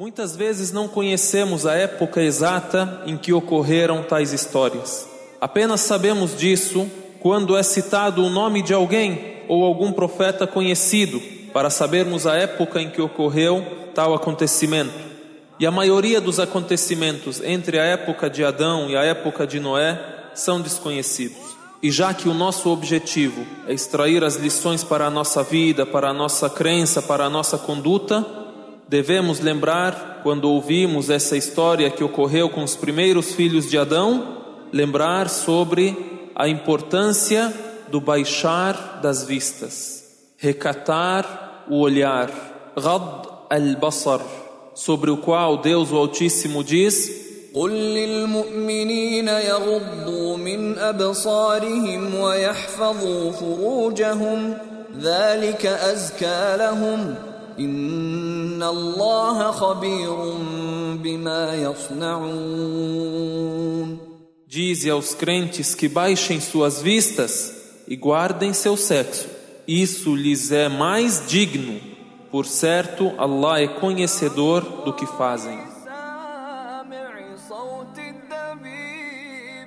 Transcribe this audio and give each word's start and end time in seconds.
Muitas 0.00 0.34
vezes 0.34 0.72
não 0.72 0.88
conhecemos 0.88 1.66
a 1.66 1.74
época 1.74 2.22
exata 2.22 3.02
em 3.04 3.18
que 3.18 3.34
ocorreram 3.34 4.02
tais 4.02 4.32
histórias. 4.32 5.06
Apenas 5.38 5.82
sabemos 5.82 6.34
disso 6.34 6.90
quando 7.20 7.54
é 7.54 7.62
citado 7.62 8.24
o 8.24 8.30
nome 8.30 8.62
de 8.62 8.72
alguém 8.72 9.42
ou 9.46 9.62
algum 9.62 9.92
profeta 9.92 10.46
conhecido 10.46 11.20
para 11.52 11.68
sabermos 11.68 12.26
a 12.26 12.34
época 12.34 12.80
em 12.80 12.88
que 12.88 13.02
ocorreu 13.02 13.62
tal 13.94 14.14
acontecimento. 14.14 14.94
E 15.58 15.66
a 15.66 15.70
maioria 15.70 16.18
dos 16.18 16.40
acontecimentos 16.40 17.42
entre 17.42 17.78
a 17.78 17.84
época 17.84 18.30
de 18.30 18.42
Adão 18.42 18.88
e 18.88 18.96
a 18.96 19.04
época 19.04 19.46
de 19.46 19.60
Noé 19.60 20.00
são 20.34 20.62
desconhecidos. 20.62 21.58
E 21.82 21.90
já 21.90 22.14
que 22.14 22.26
o 22.26 22.32
nosso 22.32 22.70
objetivo 22.70 23.46
é 23.68 23.74
extrair 23.74 24.24
as 24.24 24.36
lições 24.36 24.82
para 24.82 25.04
a 25.04 25.10
nossa 25.10 25.42
vida, 25.42 25.84
para 25.84 26.08
a 26.08 26.14
nossa 26.14 26.48
crença, 26.48 27.02
para 27.02 27.26
a 27.26 27.30
nossa 27.30 27.58
conduta, 27.58 28.39
devemos 28.89 29.39
lembrar, 29.39 30.21
quando 30.23 30.49
ouvimos 30.49 31.09
essa 31.09 31.35
história 31.37 31.89
que 31.89 32.03
ocorreu 32.03 32.49
com 32.49 32.63
os 32.63 32.75
primeiros 32.75 33.33
filhos 33.33 33.69
de 33.69 33.77
Adão, 33.77 34.37
lembrar 34.71 35.29
sobre 35.29 35.95
a 36.35 36.47
importância 36.47 37.53
do 37.89 38.01
baixar 38.01 38.99
das 39.01 39.23
vistas, 39.23 40.03
recatar 40.37 41.65
o 41.69 41.79
olhar, 41.79 42.29
Rad 42.77 43.27
al-Basar, 43.49 44.21
sobre 44.73 45.09
o 45.09 45.17
qual 45.17 45.57
Deus 45.57 45.91
o 45.91 45.97
Altíssimo 45.97 46.63
diz: 46.63 47.25
قل 47.55 47.71
للمؤمنين 47.71 49.27
يغضوا 49.27 50.37
من 50.37 50.77
أبصارهم 50.77 52.15
ويحفظوا 52.15 53.31
فروجهم 53.31 54.57
ذلك 54.99 55.65
أزكى 55.65 56.55
لهم 56.57 57.15
Dize 64.46 64.90
aos 64.90 65.14
crentes 65.14 65.74
que 65.74 65.88
baixem 65.88 66.40
suas 66.40 66.82
vistas 66.82 67.82
e 67.86 67.96
guardem 67.96 68.52
seu 68.52 68.76
sexo. 68.76 69.28
Isso 69.66 70.14
lhes 70.16 70.50
é 70.50 70.68
mais 70.68 71.24
digno. 71.28 71.80
Por 72.30 72.46
certo, 72.46 73.12
Allah 73.18 73.60
é 73.60 73.68
conhecedor 73.68 74.62
do 74.84 74.92
que 74.92 75.06
fazem. 75.06 75.58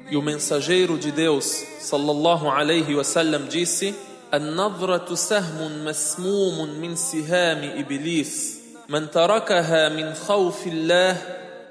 E 0.09 0.17
o 0.17 0.21
mensageiro 0.21 0.97
de 0.97 1.11
Deus, 1.11 1.63
sallallahu 1.79 2.49
alaihi 2.49 2.95
wasallam, 2.95 3.47
disse: 3.47 3.95
النظرة 4.34 5.14
سهم 5.14 5.84
مسموم 5.84 6.80
من 6.80 6.96
سهام 6.96 7.70
إبليس 7.78 8.58
من 8.88 9.10
تركها 9.10 9.88
من 9.88 10.14
خوف 10.14 10.66
الله 10.66 11.16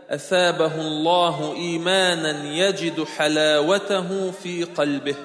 أثابه 0.09 0.75
الله 0.81 1.53
إيمانا 1.53 2.43
يجد 2.53 3.03
حلاوته 3.03 4.31
في 4.31 4.63
قلبه 4.63 5.15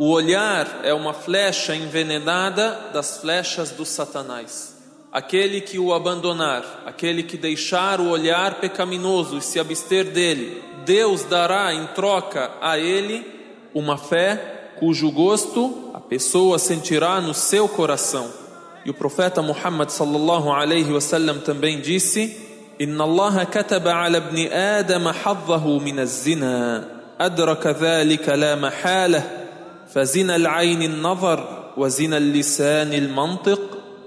O 0.00 0.10
olhar 0.10 0.82
é 0.84 0.94
uma 0.94 1.12
flecha 1.12 1.74
envenenada 1.74 2.90
das 2.92 3.18
flechas 3.18 3.72
do 3.72 3.84
Satanás. 3.84 4.76
Aquele 5.10 5.60
que 5.60 5.76
o 5.76 5.92
abandonar, 5.92 6.84
aquele 6.86 7.24
que 7.24 7.36
deixar 7.36 8.00
o 8.00 8.10
olhar 8.10 8.60
pecaminoso 8.60 9.38
e 9.38 9.42
se 9.42 9.58
abster 9.58 10.04
dele, 10.04 10.62
Deus 10.84 11.24
dará 11.24 11.74
em 11.74 11.84
troca 11.88 12.52
a 12.60 12.78
ele 12.78 13.26
uma 13.74 13.98
fé 13.98 14.70
cujo 14.78 15.10
gosto 15.10 15.81
a 15.81 15.81
pessoa 16.12 16.58
sentirá 16.58 17.20
no 17.20 17.34
seu 17.34 17.68
coração. 17.68 18.28
E 18.84 18.90
o 18.90 18.94
profeta 18.94 19.42
Muhammad 19.42 19.90
sallallahu 19.90 20.50
alaihi 20.50 20.92
wasallam 20.92 21.40
também 21.40 21.80
disse: 21.80 22.36
Inna 22.78 23.04
Allah 23.04 23.46
kataba 23.46 23.94
ala 23.94 24.18
ibn 24.18 24.38
Adam 24.52 25.04
haddahu 25.12 25.80
min 25.80 25.98
az-zina 25.98 26.86
adraka 27.18 27.72
dhalika 27.72 28.36
la 28.36 28.56
mahalah 28.56 29.38
فزنا 29.94 30.36
العين 30.36 30.82
النظر 30.82 31.72
وزنا 31.76 32.16
اللسان 32.16 32.92
المنطق 32.92 33.60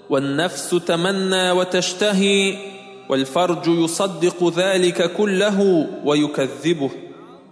والنفس 0.10 0.70
تمنى 0.70 1.52
وتشتهي 1.52 2.58
والفرج 3.10 3.68
يصدق 3.68 4.54
ذلك 4.56 5.14
كله 5.14 5.88
ويكذبه 6.06 6.92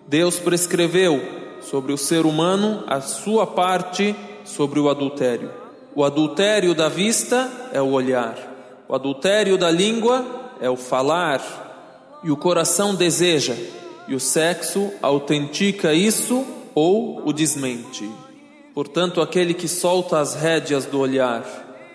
Deus 0.09 0.39
prescreveu 0.39 1.21
sobre 1.61 1.93
o 1.93 1.97
ser 1.97 2.25
humano 2.25 2.83
a 2.87 3.01
sua 3.01 3.45
parte 3.45 4.15
sobre 4.44 4.78
o 4.78 4.88
adultério. 4.88 5.50
O 5.94 6.04
adultério 6.04 6.74
da 6.74 6.88
vista 6.88 7.50
é 7.72 7.80
o 7.80 7.90
olhar, 7.90 8.36
o 8.88 8.94
adultério 8.94 9.56
da 9.56 9.70
língua 9.70 10.24
é 10.60 10.68
o 10.68 10.76
falar, 10.76 12.20
e 12.22 12.30
o 12.30 12.36
coração 12.36 12.94
deseja, 12.94 13.54
e 14.08 14.14
o 14.14 14.20
sexo 14.20 14.90
autentica 15.02 15.92
isso 15.92 16.44
ou 16.74 17.26
o 17.26 17.32
desmente. 17.32 18.10
Portanto, 18.74 19.20
aquele 19.20 19.54
que 19.54 19.68
solta 19.68 20.18
as 20.18 20.34
rédeas 20.34 20.84
do 20.86 20.98
olhar, 20.98 21.44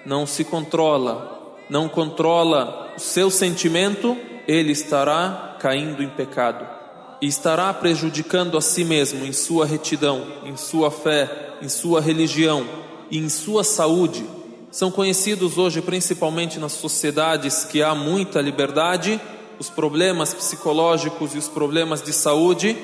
não 0.06 0.26
se 0.26 0.44
controla, 0.44 1.58
não 1.70 1.90
controla 1.90 2.94
o 2.96 3.00
seu 3.00 3.30
sentimento, 3.30 4.16
ele 4.48 4.72
estará 4.72 5.58
caindo 5.60 6.02
em 6.02 6.10
pecado 6.10 6.66
e 7.22 7.28
estará 7.28 7.74
prejudicando 7.74 8.58
a 8.58 8.62
si 8.62 8.84
mesmo 8.84 9.26
em 9.26 9.34
sua 9.34 9.66
retidão, 9.66 10.26
em 10.46 10.56
sua 10.56 10.90
fé, 10.90 11.49
em 11.62 11.70
sua 11.70 12.02
religião 12.02 12.66
e 13.12 13.18
em 13.18 13.30
sua 13.30 13.64
saúde. 13.64 14.24
São 14.72 14.92
conhecidos 14.92 15.58
hoje, 15.58 15.82
principalmente 15.82 16.60
nas 16.60 16.74
sociedades 16.74 17.64
que 17.64 17.82
há 17.82 17.96
muita 17.96 18.40
liberdade, 18.40 19.20
os 19.58 19.70
problemas 19.70 20.34
psicológicos 20.34 21.34
e 21.34 21.38
os 21.38 21.48
problemas 21.48 22.02
de 22.02 22.14
saúde 22.14 22.78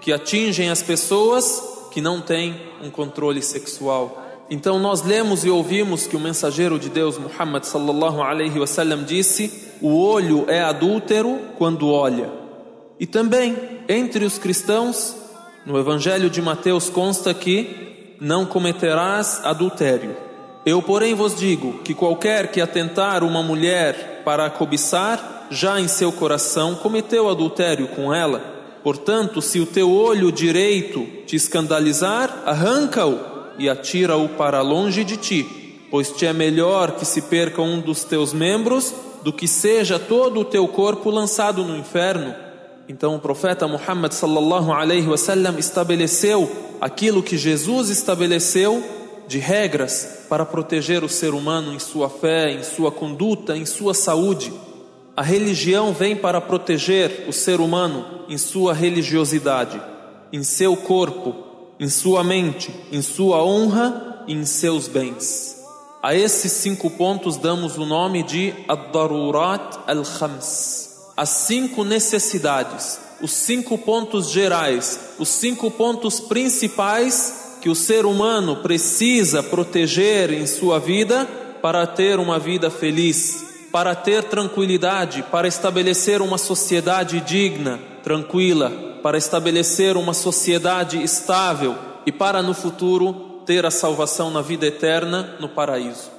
que 0.00 0.12
atingem 0.12 0.70
as 0.70 0.82
pessoas 0.82 1.62
que 1.90 2.00
não 2.00 2.20
têm 2.20 2.54
um 2.82 2.90
controle 2.90 3.42
sexual. 3.42 4.22
Então 4.50 4.78
nós 4.78 5.02
lemos 5.02 5.44
e 5.44 5.50
ouvimos 5.50 6.06
que 6.06 6.16
o 6.16 6.20
mensageiro 6.20 6.78
de 6.78 6.88
Deus 6.88 7.18
Muhammad 7.18 7.64
sallallahu 7.64 8.20
alaihi 8.22 8.58
wasallam 8.58 9.02
disse: 9.04 9.70
"O 9.80 9.96
olho 9.96 10.44
é 10.48 10.60
adúltero 10.60 11.38
quando 11.56 11.88
olha". 11.88 12.30
E 13.00 13.06
também 13.06 13.56
entre 13.88 14.24
os 14.24 14.38
cristãos, 14.38 15.16
no 15.64 15.78
Evangelho 15.78 16.28
de 16.28 16.42
Mateus 16.42 16.90
consta 16.90 17.32
que 17.32 17.83
não 18.24 18.46
cometerás 18.46 19.42
adultério. 19.44 20.16
Eu, 20.64 20.80
porém, 20.80 21.12
vos 21.12 21.36
digo 21.36 21.80
que 21.84 21.92
qualquer 21.92 22.50
que 22.50 22.58
atentar 22.58 23.22
uma 23.22 23.42
mulher 23.42 24.22
para 24.24 24.46
a 24.46 24.50
cobiçar, 24.50 25.46
já 25.50 25.78
em 25.78 25.86
seu 25.86 26.10
coração 26.10 26.74
cometeu 26.74 27.28
adultério 27.28 27.86
com 27.88 28.14
ela. 28.14 28.40
Portanto, 28.82 29.42
se 29.42 29.60
o 29.60 29.66
teu 29.66 29.92
olho 29.92 30.32
direito 30.32 31.06
te 31.26 31.36
escandalizar, 31.36 32.44
arranca-o 32.46 33.20
e 33.58 33.68
atira-o 33.68 34.26
para 34.30 34.62
longe 34.62 35.04
de 35.04 35.18
ti, 35.18 35.86
pois 35.90 36.10
te 36.10 36.24
é 36.24 36.32
melhor 36.32 36.92
que 36.92 37.04
se 37.04 37.20
perca 37.20 37.60
um 37.60 37.78
dos 37.78 38.04
teus 38.04 38.32
membros 38.32 38.94
do 39.22 39.34
que 39.34 39.46
seja 39.46 39.98
todo 39.98 40.40
o 40.40 40.44
teu 40.46 40.66
corpo 40.66 41.10
lançado 41.10 41.62
no 41.62 41.76
inferno. 41.76 42.43
Então 42.88 43.14
o 43.14 43.18
profeta 43.18 43.66
Muhammad 43.66 44.12
sallallahu 44.12 44.72
alaihi 44.72 45.08
wasallam 45.08 45.58
estabeleceu 45.58 46.50
aquilo 46.80 47.22
que 47.22 47.38
Jesus 47.38 47.88
estabeleceu 47.88 48.82
de 49.26 49.38
regras 49.38 50.26
para 50.28 50.44
proteger 50.44 51.02
o 51.02 51.08
ser 51.08 51.32
humano 51.32 51.72
em 51.72 51.78
sua 51.78 52.10
fé, 52.10 52.52
em 52.52 52.62
sua 52.62 52.92
conduta, 52.92 53.56
em 53.56 53.64
sua 53.64 53.94
saúde. 53.94 54.52
A 55.16 55.22
religião 55.22 55.92
vem 55.94 56.14
para 56.14 56.40
proteger 56.40 57.24
o 57.26 57.32
ser 57.32 57.60
humano 57.60 58.24
em 58.28 58.36
sua 58.36 58.74
religiosidade, 58.74 59.80
em 60.30 60.42
seu 60.42 60.76
corpo, 60.76 61.34
em 61.80 61.88
sua 61.88 62.22
mente, 62.22 62.70
em 62.92 63.00
sua 63.00 63.42
honra 63.42 64.24
e 64.26 64.34
em 64.34 64.44
seus 64.44 64.88
bens. 64.88 65.62
A 66.02 66.14
esses 66.14 66.52
cinco 66.52 66.90
pontos 66.90 67.38
damos 67.38 67.78
o 67.78 67.86
nome 67.86 68.22
de 68.22 68.52
Ad-Darurat 68.68 69.78
al-Khams 69.86 70.83
as 71.16 71.28
cinco 71.28 71.84
necessidades, 71.84 72.98
os 73.20 73.30
cinco 73.30 73.78
pontos 73.78 74.30
gerais, 74.30 75.14
os 75.18 75.28
cinco 75.28 75.70
pontos 75.70 76.20
principais 76.20 77.58
que 77.60 77.68
o 77.68 77.74
ser 77.74 78.04
humano 78.04 78.56
precisa 78.56 79.42
proteger 79.42 80.32
em 80.32 80.46
sua 80.46 80.78
vida 80.78 81.24
para 81.62 81.86
ter 81.86 82.18
uma 82.18 82.38
vida 82.38 82.70
feliz, 82.70 83.68
para 83.72 83.94
ter 83.94 84.24
tranquilidade, 84.24 85.22
para 85.30 85.48
estabelecer 85.48 86.20
uma 86.20 86.36
sociedade 86.36 87.20
digna, 87.20 87.80
tranquila, 88.02 88.70
para 89.02 89.16
estabelecer 89.16 89.96
uma 89.96 90.12
sociedade 90.12 91.02
estável 91.02 91.74
e 92.04 92.12
para 92.12 92.42
no 92.42 92.52
futuro 92.52 93.40
ter 93.46 93.64
a 93.64 93.70
salvação 93.70 94.30
na 94.30 94.42
vida 94.42 94.66
eterna 94.66 95.36
no 95.40 95.48
paraíso. 95.48 96.10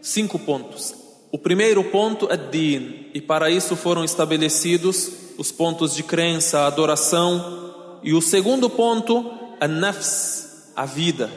Cinco 0.00 0.38
pontos. 0.38 1.05
O 1.32 1.38
primeiro 1.38 1.82
ponto 1.84 2.28
é 2.30 2.36
din, 2.36 3.06
e 3.12 3.20
para 3.20 3.50
isso 3.50 3.76
foram 3.76 4.04
estabelecidos 4.04 5.10
os 5.36 5.52
pontos 5.52 5.94
de 5.94 6.02
crença, 6.02 6.60
a 6.60 6.66
adoração. 6.66 7.98
E 8.02 8.14
o 8.14 8.22
segundo 8.22 8.70
ponto 8.70 9.30
é 9.60 9.66
nafs, 9.66 10.72
a 10.74 10.86
vida. 10.86 11.30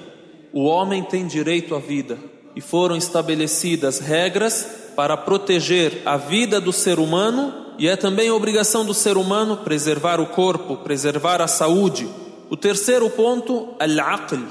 O 0.54 0.64
homem 0.64 1.04
tem 1.04 1.28
direito 1.28 1.76
à 1.76 1.80
vida. 1.80 2.18
e 2.56 2.62
foram 2.62 2.98
estabelecidas 2.98 4.00
regras 4.00 4.68
para 4.96 5.16
proteger 5.16 6.02
a 6.06 6.18
vida 6.18 6.60
do 6.60 6.74
ser 6.74 7.00
humano 7.00 7.54
e 7.78 7.88
é 7.88 7.96
também 7.96 8.30
obrigação 8.30 8.86
do 8.86 8.94
ser 8.94 9.16
humano 9.16 9.58
preservar 9.58 10.20
o 10.20 10.28
corpo, 10.28 10.76
preservar 10.78 11.42
a 11.42 11.48
saúde. 11.48 12.06
O 12.50 12.58
terceiro 12.58 13.10
ponto, 13.10 13.70
al-aql. 13.80 14.44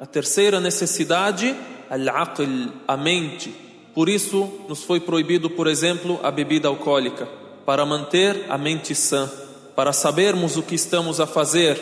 A 0.00 0.06
terceira 0.06 0.58
necessidade, 0.58 1.54
al-aql, 1.88 2.42
a 2.88 2.96
mente. 2.96 3.54
Por 3.94 4.08
isso, 4.08 4.50
nos 4.68 4.82
foi 4.82 5.00
proibido, 5.00 5.50
por 5.50 5.66
exemplo, 5.66 6.18
a 6.22 6.30
bebida 6.30 6.68
alcoólica, 6.68 7.28
para 7.66 7.84
manter 7.84 8.46
a 8.48 8.56
mente 8.56 8.94
sã, 8.94 9.30
para 9.76 9.92
sabermos 9.92 10.56
o 10.56 10.62
que 10.62 10.74
estamos 10.74 11.20
a 11.20 11.26
fazer, 11.26 11.78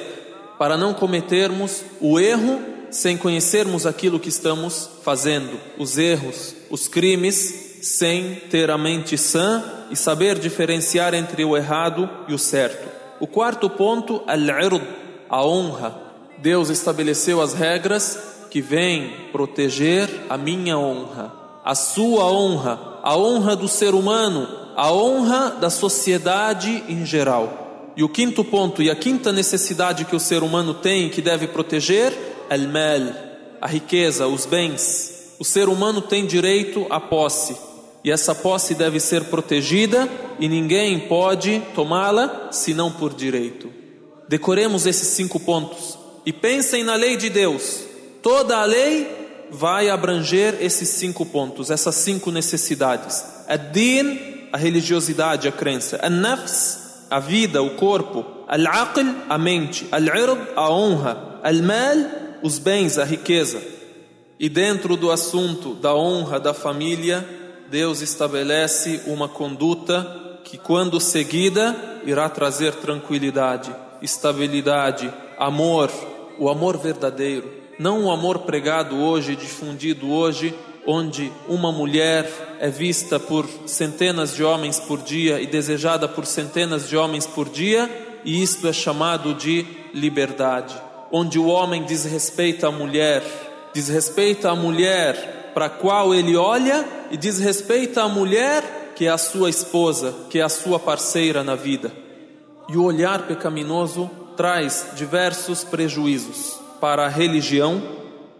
para 0.59 0.77
não 0.77 0.93
cometermos 0.93 1.85
o 2.01 2.19
erro 2.19 2.61
sem 2.91 3.17
conhecermos 3.17 3.87
aquilo 3.87 4.19
que 4.19 4.29
estamos 4.29 4.91
fazendo, 5.03 5.59
os 5.79 5.97
erros, 5.97 6.55
os 6.69 6.89
crimes, 6.89 7.79
sem 7.83 8.35
ter 8.51 8.71
a 8.71 8.77
mente 8.77 9.17
sã 9.17 9.87
e 9.91 9.97
saber 9.97 10.39
diferenciar 10.39 11.15
entre 11.15 11.45
o 11.45 11.57
errado 11.57 12.09
e 12.29 12.35
o 12.35 12.39
certo. 12.39 12.89
O 13.19 13.27
quarto 13.27 13.71
ponto, 13.71 14.23
al-ird, 14.27 14.83
a 15.29 15.45
honra. 15.45 15.95
Deus 16.39 16.69
estabeleceu 16.69 17.41
as 17.41 17.55
regras 17.55 18.19
que 18.51 18.61
vêm 18.61 19.29
proteger 19.31 20.09
a 20.29 20.37
minha 20.37 20.77
honra, 20.77 21.33
a 21.65 21.75
sua 21.75 22.25
honra, 22.25 23.01
a 23.03 23.17
honra 23.17 23.55
do 23.55 23.69
ser 23.69 23.95
humano, 23.95 24.49
a 24.77 24.93
honra 24.93 25.51
da 25.61 25.71
sociedade 25.71 26.85
em 26.89 27.05
geral. 27.05 27.93
E 27.97 28.03
o 28.03 28.09
quinto 28.09 28.45
ponto 28.45 28.83
e 28.83 28.91
a 28.91 28.97
quinta 28.97 29.33
necessidade 29.33 30.05
que 30.05 30.17
o 30.17 30.21
ser 30.21 30.43
humano 30.43 30.75
tem 30.75 31.09
que 31.09 31.21
deve 31.21 31.47
proteger, 31.47 32.13
al-mal, 32.49 33.13
a 33.61 33.67
riqueza, 33.67 34.27
os 34.27 34.47
bens. 34.47 35.35
O 35.39 35.45
ser 35.45 35.69
humano 35.69 36.01
tem 36.01 36.27
direito 36.27 36.87
à 36.89 37.01
posse, 37.01 37.57
e 38.03 38.11
essa 38.11 38.35
posse 38.35 38.75
deve 38.75 38.99
ser 38.99 39.25
protegida 39.25 40.09
e 40.39 40.49
ninguém 40.49 41.01
pode 41.01 41.63
tomá-la 41.75 42.49
senão 42.51 42.91
por 42.91 43.13
direito. 43.13 43.71
Decoremos 44.29 44.87
esses 44.87 45.09
cinco 45.09 45.39
pontos 45.39 45.99
e 46.25 46.33
pensem 46.33 46.83
na 46.83 46.95
lei 46.95 47.17
de 47.17 47.29
Deus. 47.29 47.83
Toda 48.23 48.59
a 48.59 48.65
lei 48.65 49.20
vai 49.51 49.89
abranger 49.89 50.57
esses 50.61 50.89
cinco 50.89 51.27
pontos, 51.27 51.71
essas 51.71 51.95
cinco 51.97 52.31
necessidades. 52.31 53.25
Ad-din, 53.49 54.49
a 54.53 54.57
religiosidade, 54.57 55.49
a 55.49 55.53
crença. 55.53 55.99
An-nafs, 56.03 57.07
a 57.11 57.19
vida, 57.19 57.63
o 57.63 57.71
corpo. 57.71 58.25
Al-aql, 58.47 59.07
a 59.29 59.39
mente. 59.39 59.87
Al-ird, 59.91 60.39
a 60.57 60.71
honra. 60.71 61.41
Al-mal, 61.43 61.97
os 62.43 62.59
bens, 62.59 62.99
a 62.99 63.05
riqueza. 63.05 63.61
E 64.39 64.49
dentro 64.49 64.97
do 64.97 65.11
assunto 65.11 65.75
da 65.75 65.95
honra 65.95 66.41
da 66.41 66.55
família, 66.55 67.27
Deus 67.71 68.01
estabelece 68.01 69.03
uma 69.07 69.29
conduta 69.29 70.41
que, 70.45 70.57
quando 70.57 71.01
seguida, 71.01 71.77
irá 72.05 72.29
trazer 72.29 72.75
tranquilidade, 72.77 73.75
estabilidade, 74.03 75.13
amor, 75.39 75.91
o 76.39 76.49
amor 76.49 76.79
verdadeiro, 76.79 77.60
não 77.81 78.05
o 78.05 78.11
amor 78.11 78.41
pregado 78.41 78.99
hoje, 78.99 79.35
difundido 79.35 80.13
hoje, 80.13 80.55
onde 80.87 81.33
uma 81.49 81.73
mulher 81.73 82.31
é 82.61 82.69
vista 82.69 83.19
por 83.19 83.49
centenas 83.65 84.35
de 84.35 84.45
homens 84.45 84.79
por 84.79 85.01
dia 85.01 85.41
e 85.41 85.47
desejada 85.47 86.07
por 86.07 86.27
centenas 86.27 86.87
de 86.87 86.95
homens 86.95 87.27
por 87.27 87.49
dia, 87.49 87.89
e 88.23 88.43
isto 88.43 88.69
é 88.69 88.73
chamado 88.75 89.33
de 89.33 89.65
liberdade, 89.95 90.77
onde 91.11 91.39
o 91.39 91.47
homem 91.47 91.83
desrespeita 91.85 92.69
a 92.69 92.71
mulher, 92.71 93.23
desrespeita 93.73 94.51
a 94.51 94.55
mulher 94.55 95.53
para 95.55 95.65
a 95.65 95.71
qual 95.71 96.15
ele 96.15 96.37
olha 96.37 96.87
e 97.11 97.17
diz 97.17 97.39
respeito 97.39 97.99
à 97.99 98.07
mulher 98.07 98.93
que 98.95 99.07
é 99.07 99.09
a 99.09 99.17
sua 99.17 99.49
esposa, 99.49 100.15
que 100.29 100.39
é 100.39 100.43
a 100.43 100.51
sua 100.51 100.79
parceira 100.79 101.43
na 101.43 101.55
vida. 101.55 101.91
E 102.69 102.77
o 102.77 102.85
olhar 102.85 103.27
pecaminoso 103.27 104.11
traz 104.37 104.89
diversos 104.97 105.65
prejuízos 105.65 106.60
para 106.81 107.07
a 107.07 107.09
religião, 107.09 107.83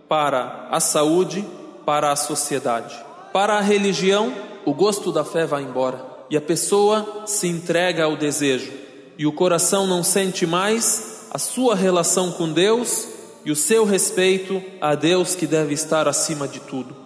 para 0.09 0.69
a 0.71 0.81
saúde, 0.81 1.45
para 1.85 2.11
a 2.11 2.17
sociedade. 2.17 2.95
Para 3.33 3.59
a 3.59 3.61
religião, 3.61 4.33
o 4.65 4.75
gosto 4.75 5.13
da 5.13 5.25
fé 5.25 5.47
vai 5.47 5.63
embora 5.63 6.05
e 6.29 6.37
a 6.37 6.41
pessoa 6.41 7.25
se 7.27 7.47
entrega 7.49 8.05
ao 8.05 8.17
desejo 8.17 8.73
e 9.19 9.27
o 9.27 9.33
coração 9.33 9.87
não 9.87 10.03
sente 10.03 10.47
mais 10.47 11.29
a 11.31 11.39
sua 11.39 11.75
relação 11.75 12.33
com 12.33 12.53
Deus 12.53 13.07
e 13.45 13.51
o 13.51 13.57
seu 13.57 13.85
respeito 13.85 14.63
a 14.81 14.95
Deus 14.95 15.35
que 15.35 15.47
deve 15.47 15.75
estar 15.75 16.09
acima 16.09 16.49
de 16.49 16.61
tudo. 16.61 16.97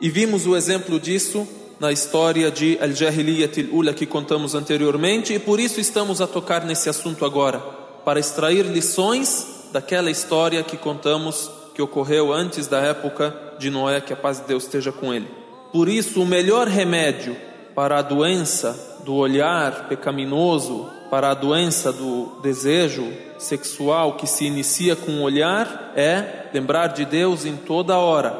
E 0.00 0.10
vimos 0.10 0.46
o 0.46 0.56
exemplo 0.56 0.98
disso 0.98 1.46
na 1.78 1.90
história 1.92 2.50
de 2.50 2.78
Al-Jahiliyat 2.80 3.60
al-Ula 3.60 3.92
que 3.92 4.06
contamos 4.06 4.54
anteriormente, 4.54 5.34
e 5.34 5.38
por 5.38 5.58
isso 5.58 5.80
estamos 5.80 6.20
a 6.20 6.26
tocar 6.26 6.64
nesse 6.64 6.88
assunto 6.88 7.24
agora, 7.24 7.58
para 8.04 8.20
extrair 8.20 8.64
lições 8.66 9.51
daquela 9.72 10.10
história 10.10 10.62
que 10.62 10.76
contamos 10.76 11.50
que 11.74 11.82
ocorreu 11.82 12.32
antes 12.32 12.66
da 12.66 12.80
época 12.80 13.34
de 13.58 13.70
Noé, 13.70 14.00
que 14.00 14.12
a 14.12 14.16
paz 14.16 14.40
de 14.40 14.46
Deus 14.46 14.64
esteja 14.64 14.92
com 14.92 15.12
ele. 15.12 15.28
Por 15.72 15.88
isso, 15.88 16.22
o 16.22 16.26
melhor 16.26 16.68
remédio 16.68 17.34
para 17.74 17.98
a 17.98 18.02
doença 18.02 19.00
do 19.04 19.14
olhar 19.14 19.88
pecaminoso, 19.88 20.88
para 21.10 21.30
a 21.30 21.34
doença 21.34 21.92
do 21.92 22.40
desejo 22.42 23.10
sexual 23.38 24.16
que 24.16 24.26
se 24.26 24.44
inicia 24.44 24.94
com 24.94 25.12
o 25.12 25.22
olhar, 25.22 25.92
é 25.96 26.48
lembrar 26.52 26.88
de 26.88 27.04
Deus 27.04 27.44
em 27.46 27.56
toda 27.56 27.98
hora, 27.98 28.34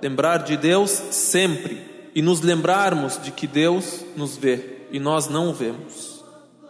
lembrar 0.00 0.38
de 0.38 0.56
Deus 0.56 0.90
sempre 0.90 2.10
e 2.14 2.22
nos 2.22 2.40
lembrarmos 2.40 3.20
de 3.22 3.30
que 3.30 3.46
Deus 3.46 4.04
nos 4.16 4.36
vê 4.36 4.86
e 4.90 4.98
nós 4.98 5.28
não 5.28 5.50
o 5.50 5.52
vemos. 5.52 6.15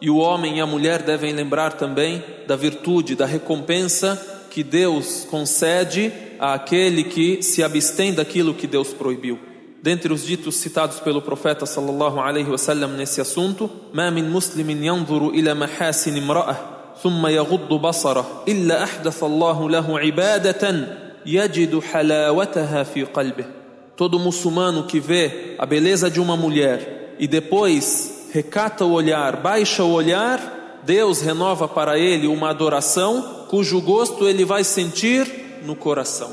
E 0.00 0.10
o 0.10 0.16
homem 0.16 0.58
e 0.58 0.60
a 0.60 0.66
mulher 0.66 1.02
devem 1.02 1.32
lembrar 1.32 1.72
também 1.72 2.22
da 2.46 2.54
virtude, 2.56 3.14
da 3.14 3.24
recompensa 3.24 4.20
que 4.50 4.62
Deus 4.62 5.26
concede 5.30 6.12
àquele 6.38 7.04
que 7.04 7.42
se 7.42 7.62
abstém 7.62 8.12
daquilo 8.12 8.54
que 8.54 8.66
Deus 8.66 8.92
proibiu. 8.92 9.38
Dentre 9.82 10.12
os 10.12 10.24
ditos 10.24 10.56
citados 10.56 10.98
pelo 11.00 11.22
profeta 11.22 11.64
sallallahu 11.64 12.18
alaihi 12.18 12.50
wasallam 12.50 12.96
nesse 12.96 13.20
assunto, 13.20 13.70
"Ma 13.92 14.10
min 14.10 14.24
muslimin 14.24 14.82
yanzuru 14.84 15.34
ila 15.34 15.54
mahasin 15.54 16.16
imra'ah 16.16 16.56
thumma 17.02 17.30
yaghuddu 17.30 17.78
basarah 17.78 18.24
illa 18.46 18.82
ahdatha 18.82 19.26
Allahu 19.26 19.68
lahu 19.68 19.98
ibadatan 20.00 20.88
yajidu 21.24 21.80
halawataha 21.92 22.84
fi 22.84 23.06
qalbihi." 23.06 23.48
Todo 23.96 24.18
muçulmano 24.18 24.84
que 24.84 24.98
vê 24.98 25.54
a 25.58 25.64
beleza 25.64 26.10
de 26.10 26.20
uma 26.20 26.36
mulher 26.36 27.14
e 27.18 27.26
depois 27.26 28.15
recata 28.35 28.85
o 28.85 28.91
olhar, 28.91 29.37
baixa 29.37 29.83
o 29.83 29.91
olhar, 29.91 30.39
Deus 30.83 31.21
renova 31.21 31.67
para 31.67 31.97
ele 31.97 32.27
uma 32.27 32.49
adoração 32.49 33.45
cujo 33.49 33.81
gosto 33.81 34.27
ele 34.27 34.45
vai 34.45 34.63
sentir 34.63 35.61
no 35.63 35.75
coração. 35.75 36.31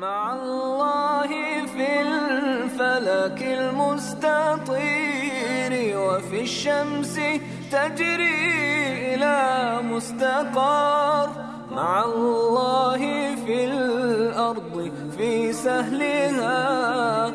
مع 0.00 0.32
الله 0.32 1.28
في 1.76 2.00
الفلك 2.00 3.42
المستطير 4.78 5.72
وفي 5.98 6.40
الشمس 6.40 7.20
تجري 7.70 9.14
إلى 9.14 9.78
مستقر 9.82 11.28
مع 11.70 12.04
الله 12.04 12.98
في 13.44 13.64
الأرض 13.64 14.92
في 15.16 15.52
سهلها 15.52 17.32